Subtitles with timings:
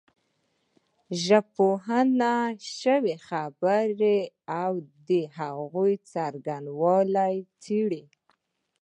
[1.23, 2.33] ژبپوهنه
[2.79, 4.19] شوې خبرې
[4.61, 4.71] او
[5.07, 8.03] د هغوی څرنګوالی څېړي